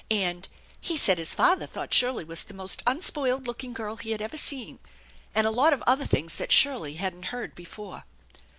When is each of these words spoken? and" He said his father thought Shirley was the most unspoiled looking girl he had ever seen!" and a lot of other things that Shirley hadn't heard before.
and" 0.09 0.49
He 0.81 0.97
said 0.97 1.19
his 1.19 1.35
father 1.35 1.67
thought 1.67 1.93
Shirley 1.93 2.23
was 2.23 2.43
the 2.43 2.55
most 2.55 2.81
unspoiled 2.87 3.45
looking 3.45 3.71
girl 3.71 3.97
he 3.97 4.09
had 4.13 4.19
ever 4.23 4.35
seen!" 4.35 4.79
and 5.35 5.45
a 5.45 5.51
lot 5.51 5.73
of 5.73 5.83
other 5.83 6.07
things 6.07 6.35
that 6.39 6.51
Shirley 6.51 6.95
hadn't 6.95 7.25
heard 7.29 7.53
before. 7.53 8.05